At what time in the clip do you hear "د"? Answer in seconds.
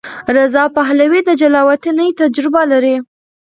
1.25-1.29